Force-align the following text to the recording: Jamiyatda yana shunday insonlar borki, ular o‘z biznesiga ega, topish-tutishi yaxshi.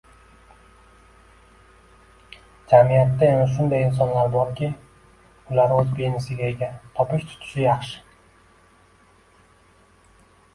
Jamiyatda 2.71 3.27
yana 3.29 3.43
shunday 3.57 3.83
insonlar 3.89 4.31
borki, 4.37 4.69
ular 5.53 5.75
o‘z 5.77 5.93
biznesiga 6.01 6.49
ega, 6.55 6.71
topish-tutishi 6.97 7.63
yaxshi. 7.67 8.03